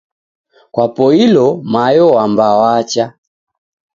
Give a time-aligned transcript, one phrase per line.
[0.73, 3.05] Kwapoilo mayo wamba wacha